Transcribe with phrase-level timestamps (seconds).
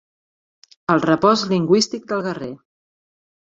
[0.93, 2.53] El repòs lingüístic del guerrer.